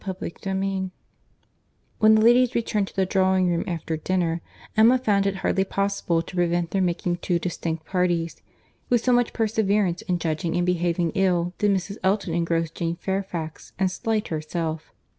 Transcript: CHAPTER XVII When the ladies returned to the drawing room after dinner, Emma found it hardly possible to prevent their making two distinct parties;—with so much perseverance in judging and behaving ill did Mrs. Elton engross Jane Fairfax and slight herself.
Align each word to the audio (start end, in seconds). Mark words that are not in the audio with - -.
CHAPTER 0.03 0.29
XVII 0.29 0.89
When 1.99 2.15
the 2.15 2.21
ladies 2.23 2.55
returned 2.55 2.87
to 2.87 2.95
the 2.95 3.05
drawing 3.05 3.47
room 3.47 3.63
after 3.67 3.97
dinner, 3.97 4.41
Emma 4.75 4.97
found 4.97 5.27
it 5.27 5.35
hardly 5.45 5.63
possible 5.63 6.23
to 6.23 6.35
prevent 6.35 6.71
their 6.71 6.81
making 6.81 7.17
two 7.17 7.37
distinct 7.37 7.85
parties;—with 7.85 9.03
so 9.03 9.13
much 9.13 9.31
perseverance 9.31 10.01
in 10.01 10.17
judging 10.17 10.55
and 10.57 10.65
behaving 10.65 11.11
ill 11.11 11.53
did 11.59 11.69
Mrs. 11.69 11.97
Elton 12.03 12.33
engross 12.33 12.71
Jane 12.71 12.95
Fairfax 12.95 13.73
and 13.77 13.91
slight 13.91 14.29
herself. 14.29 14.91